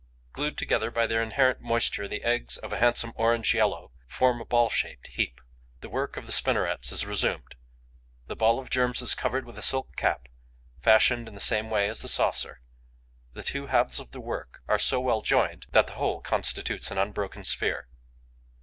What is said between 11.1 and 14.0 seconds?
in the same way as the saucer. The two halves